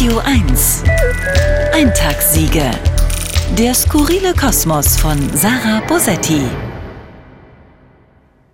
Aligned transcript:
Radio 0.00 0.18
1. 0.24 0.82
Eintagssiege. 1.74 2.70
Der 3.58 3.74
skurrile 3.74 4.32
Kosmos 4.32 4.96
von 4.96 5.18
Sarah 5.36 5.82
Bosetti. 5.86 6.69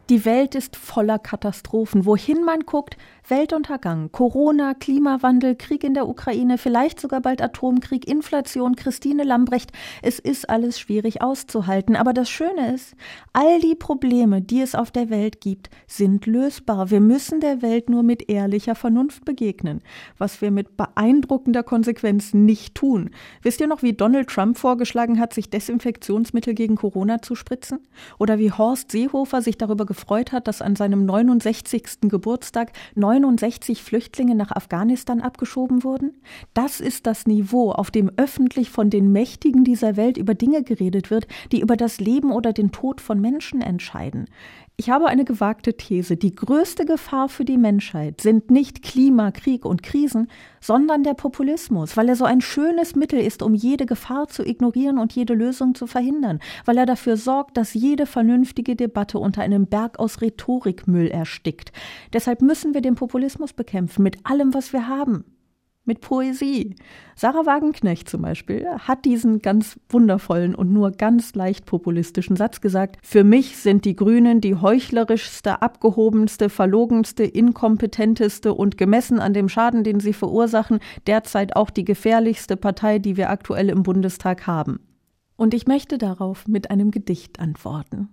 Die 0.09 0.25
Welt 0.25 0.55
ist 0.55 0.77
voller 0.77 1.19
Katastrophen. 1.19 2.07
Wohin 2.07 2.45
man 2.45 2.61
guckt, 2.61 2.97
Weltuntergang, 3.29 4.13
Corona, 4.13 4.75
Klimawandel, 4.75 5.57
Krieg 5.57 5.83
in 5.83 5.95
der 5.95 6.07
Ukraine, 6.07 6.59
vielleicht 6.59 7.01
sogar 7.01 7.21
bald 7.21 7.43
Atomkrieg, 7.43 8.07
Inflation, 8.07 8.77
Christine 8.77 9.25
Lambrecht. 9.25 9.73
Es 10.03 10.21
ist 10.21 10.49
alles 10.49 10.79
schwierig 10.79 11.23
auszuhalten. 11.23 11.97
Aber 11.97 12.13
das 12.13 12.31
Schöne 12.31 12.73
ist, 12.73 12.95
all 13.33 13.59
die 13.59 13.75
Probleme, 13.75 14.43
die 14.43 14.61
es 14.61 14.77
auf 14.77 14.93
der 14.93 15.11
Welt 15.11 15.41
gibt, 15.41 15.71
sind 15.89 16.27
lösbar. 16.27 16.93
Wir 16.93 17.01
müssen 17.01 17.41
der 17.41 17.61
Welt 17.61 17.91
nur 17.91 18.05
mit 18.05 18.31
ehrlicher 18.31 18.77
Vernunft 18.77 19.25
begegnen, 19.25 19.83
was 20.19 20.41
wir 20.41 20.53
mit 20.53 20.77
beeindruckender 20.77 21.65
Konsequenz 21.65 22.33
nicht 22.33 22.77
tun. 22.77 23.11
Wisst 23.43 23.61
ihr 23.61 23.67
noch, 23.67 23.83
wie 23.83 23.93
Donald 23.93 24.29
Trump 24.29 24.57
vorgeschlagen 24.57 25.19
hat, 25.19 25.35
sich 25.35 25.51
Desinfektionsmittel 25.51 26.55
gegen 26.55 26.77
Corona 26.77 27.23
zu 27.23 27.35
spritzen? 27.35 27.81
Oder 28.21 28.39
wie 28.39 28.53
Horst 28.53 28.93
Seehofer 28.93 29.43
sich 29.43 29.59
darüber 29.59 29.85
gefreut 29.97 30.31
hat, 30.31 30.47
dass 30.47 30.63
an 30.63 30.77
seinem 30.77 31.07
69. 31.07 32.03
Geburtstag 32.03 32.73
69 32.95 33.83
Flüchtlinge 33.83 34.35
nach 34.35 34.53
Afghanistan 34.53 35.21
abgeschoben 35.21 35.83
wurden? 35.83 36.21
Das 36.55 36.81
ist 36.81 37.07
das 37.07 37.27
Niveau, 37.27 37.73
auf 37.73 37.91
dem 37.91 38.11
öffentlich 38.17 38.71
von 38.71 38.91
den 38.91 39.11
Mächtigen 39.11 39.65
dieser 39.65 39.97
Welt 39.97 40.19
über 40.19 40.35
Dinge 40.35 40.63
geredet 40.63 41.11
wird, 41.11 41.27
die 41.51 41.61
über 41.61 41.77
das 41.77 41.99
Leben 41.99 42.31
oder 42.31 42.53
den 42.53 42.73
Tod 42.73 43.01
von 43.01 43.21
Menschen 43.21 43.63
entscheiden. 43.63 44.27
Ich 44.79 44.91
habe 44.91 45.07
eine 45.07 45.25
gewagte 45.25 45.75
These. 45.79 46.19
Die 46.19 46.35
größte 46.35 46.85
Gefahr 46.85 47.31
für 47.31 47.47
die 47.47 47.57
Menschheit 47.57 48.21
sind 48.21 48.51
nicht 48.51 48.83
Klima, 48.83 49.31
Krieg 49.31 49.65
und 49.65 49.83
Krisen, 49.83 50.29
sondern 50.61 51.03
der 51.03 51.15
Populismus, 51.15 51.97
weil 51.97 52.11
er 52.11 52.15
so 52.15 52.27
ein 52.27 52.43
schönes 52.43 52.95
Mittel 52.95 53.19
ist, 53.19 53.43
um 53.43 53.55
jede 53.55 53.87
Gefahr 53.87 54.29
zu 54.29 54.47
ignorieren 54.47 54.99
und 54.99 55.15
jede 55.15 55.33
Lösung 55.33 55.75
zu 55.75 55.87
verhindern, 55.87 56.41
weil 56.67 56.77
er 56.77 56.85
dafür 56.85 57.17
sorgt, 57.17 57.57
dass 57.57 57.73
jede 57.73 58.05
vernünftige 58.05 58.77
Debatte 58.77 59.19
unter 59.19 59.41
einem 59.41 59.67
Berg 59.67 59.99
aus 59.99 60.21
Rhetorikmüll 60.21 61.09
erstickt. 61.09 61.73
Deshalb 62.13 62.43
müssen 62.43 62.75
wir 62.75 62.83
den 62.83 62.97
Populismus 62.97 63.55
bekämpfen 63.55 64.03
mit 64.03 64.19
allem, 64.25 64.53
was 64.53 64.75
wir 64.75 64.89
haben 64.89 65.25
mit 65.87 66.01
Poesie. 66.01 66.75
Sarah 67.15 67.47
Wagenknecht 67.47 68.09
zum 68.09 68.23
Beispiel 68.23 68.67
hat 68.79 69.05
diesen 69.05 69.41
ganz 69.41 69.81
wundervollen 69.89 70.55
und 70.55 70.73
nur 70.73 70.91
ganz 70.91 71.35
leicht 71.35 71.65
populistischen 71.65 72.37
Satz 72.37 72.61
gesagt. 72.61 72.99
Für 73.03 73.25
mich 73.25 73.57
sind 73.57 73.85
die 73.85 73.97
Grünen 73.97 74.41
die 74.41 74.57
heuchlerischste, 74.57 75.63
abgehobenste, 75.63 76.49
verlogenste, 76.49 77.25
inkompetenteste 77.25 78.53
und 78.53 78.77
gemessen 78.77 79.19
an 79.19 79.33
dem 79.33 79.49
Schaden, 79.49 79.85
den 79.85 80.01
sie 80.01 80.13
verursachen, 80.13 80.81
derzeit 81.07 81.57
auch 81.57 81.71
die 81.71 81.85
gefährlichste 81.85 82.57
Partei, 82.57 82.99
die 82.99 83.17
wir 83.17 83.31
aktuell 83.31 83.71
im 83.71 83.83
Bundestag 83.83 84.47
haben. 84.47 84.81
Und 85.37 85.55
ich 85.55 85.67
möchte 85.67 85.99
darauf 85.99 86.49
mit 86.49 86.71
einem 86.71 86.91
Gedicht 86.91 87.41
antworten. 87.41 88.09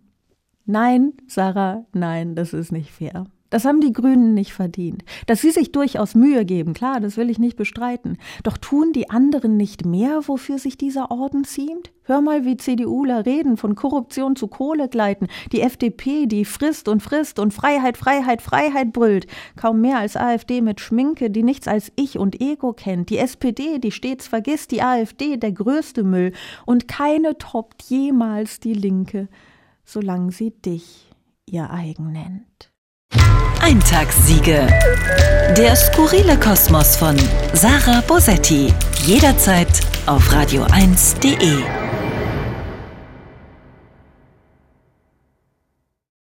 Nein, 0.65 1.13
Sarah, 1.27 1.85
nein, 1.93 2.35
das 2.35 2.53
ist 2.53 2.71
nicht 2.71 2.91
fair. 2.91 3.25
Das 3.53 3.65
haben 3.65 3.81
die 3.81 3.93
Grünen 3.93 4.33
nicht 4.33 4.51
verdient. 4.51 5.03
Dass 5.27 5.41
sie 5.41 5.51
sich 5.51 5.71
durchaus 5.71 6.15
Mühe 6.15 6.43
geben, 6.43 6.73
klar, 6.73 6.99
das 6.99 7.17
will 7.17 7.29
ich 7.29 7.37
nicht 7.37 7.55
bestreiten. 7.55 8.17
Doch 8.41 8.57
tun 8.57 8.93
die 8.93 9.11
anderen 9.11 9.57
nicht 9.57 9.85
mehr, 9.85 10.27
wofür 10.27 10.57
sich 10.57 10.75
dieser 10.75 11.11
Orden 11.11 11.43
ziemt? 11.43 11.91
Hör 12.01 12.21
mal, 12.21 12.45
wie 12.45 12.57
CDUler 12.57 13.27
reden, 13.27 13.55
von 13.57 13.75
Korruption 13.75 14.35
zu 14.35 14.47
Kohle 14.47 14.89
gleiten. 14.89 15.27
Die 15.51 15.61
FDP, 15.61 16.25
die 16.25 16.45
frisst 16.45 16.87
und 16.87 17.03
frisst 17.03 17.37
und 17.37 17.53
Freiheit, 17.53 17.95
Freiheit, 17.95 18.41
Freiheit 18.41 18.91
brüllt. 18.91 19.27
Kaum 19.55 19.81
mehr 19.81 19.99
als 19.99 20.17
AfD 20.17 20.61
mit 20.61 20.81
Schminke, 20.81 21.29
die 21.29 21.43
nichts 21.43 21.67
als 21.67 21.91
Ich 21.95 22.17
und 22.17 22.41
Ego 22.41 22.73
kennt. 22.73 23.11
Die 23.11 23.19
SPD, 23.19 23.77
die 23.77 23.91
stets 23.91 24.27
vergisst. 24.27 24.71
Die 24.71 24.81
AfD, 24.81 25.37
der 25.37 25.51
größte 25.51 26.03
Müll. 26.03 26.33
Und 26.65 26.87
keine 26.87 27.37
toppt 27.37 27.83
jemals 27.83 28.59
die 28.59 28.73
Linke, 28.73 29.29
solange 29.85 30.31
sie 30.31 30.49
dich 30.49 31.11
ihr 31.45 31.69
eigen 31.69 32.11
nennt. 32.11 32.72
Eintagssiege. 33.63 34.67
Der 35.57 35.73
skurrile 35.77 36.37
Kosmos 36.37 36.97
von 36.97 37.15
Sarah 37.53 38.01
Bosetti. 38.01 38.73
Jederzeit 39.05 39.69
auf 40.05 40.29
radio1.de. 40.29 41.82